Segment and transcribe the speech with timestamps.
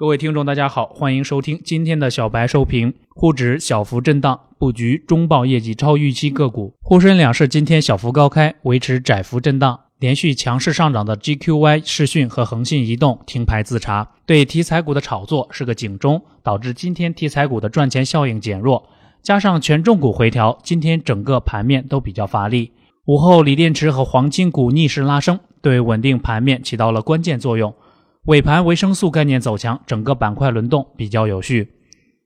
[0.00, 2.94] 各位听众，大家好，欢迎收听今天的小白收评。
[3.10, 6.72] 沪指小幅震荡，布局中报业绩超预期个股。
[6.80, 9.78] 沪深两市今天小幅高开，维持窄幅震荡。
[9.98, 18.88] 连续强势上涨的 GQY、视讯和恒信移动停牌自查，对题材股的炒作是个警钟，导致今天题材股的赚钱效应减弱。
[19.22, 22.72] 加上权重股回调，今天整个盘面都比较乏力。
[23.04, 27.74] 午后，锂电池和黄金股逆势拉升，对稳定盘面起到了关键作用。
[28.26, 31.72] 尾盘维生素概念走强，整个板块轮动比较有序。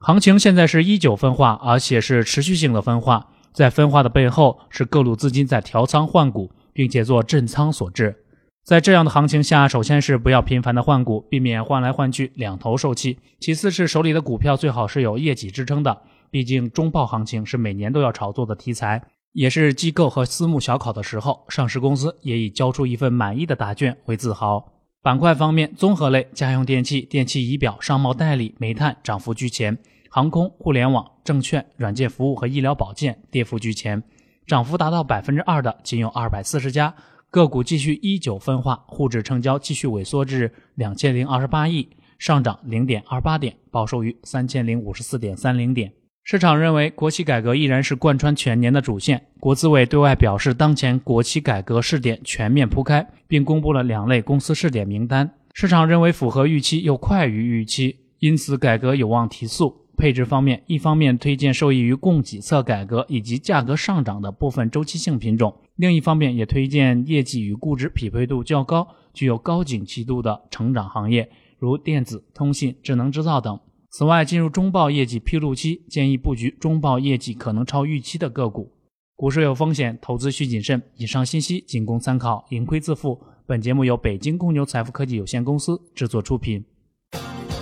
[0.00, 3.28] 行情现在是依旧分化，而且是持续性的分化。
[3.54, 8.14] 在分化的背后，是各路资金在调仓换股，并且做震仓所致。
[8.62, 13.18] 在这样的行情下，首先是不要频繁的换股，避免换来换去两头受气。
[13.40, 19.02] 其次是手里的股票最好是有业绩支撑的，毕竟中报行情是每年都要炒作的题材，
[19.32, 21.46] 也是机构和私募小考的时候。
[21.48, 24.74] 上市公司也以交出一份满意的答卷为自豪。
[25.08, 29.74] 板块方面，综合类、家用电器、电器仪表、商贸代理、煤炭涨幅居前；
[30.10, 34.02] 航空、互联网、证券、软件服务和医疗保健跌幅居前。
[34.46, 36.94] 涨幅达到百分之二的仅有二百四十家
[37.30, 38.84] 个股，继续依九分化。
[38.86, 45.90] 沪指成交继续萎缩至两千零二十八亿，上涨零点二八点，报收于三千零五十四点三零点。
[46.30, 49.28] 市场认为，国企改革依然是贯穿全年的主线。
[49.40, 55.30] 国资委对外表示，当前国企改革试点全面铺开，并公布了两类公司试点名单。
[55.54, 59.86] 市场认为符合预期又快于预期，因此改革有望提速。
[59.96, 73.58] 配置方面，一方面推荐受益于供给侧改革以及价格上涨的部分周期性品种；另一方面也推荐业绩与估值匹配度较高、具有高景气度的成长行业，如电子、通信、智能制造等。
[73.90, 78.70] 此外，进入中报业绩披露期，建议布局中报业绩可能超预期的个股。
[79.16, 80.80] 股市有风险，投资需谨慎。
[80.96, 83.18] 以上信息仅供参考，盈亏自负。
[83.46, 86.62] 本节目由北京公牛财富科技有限公司制作出品。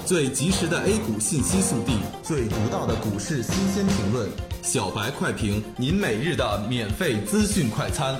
[0.05, 4.29] 最及时的 A 股信息速递，最独到的股市新鲜评论，
[4.63, 8.17] 小白快评，您每日的免费资讯快餐。